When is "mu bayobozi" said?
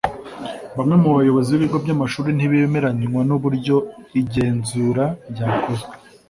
1.03-1.49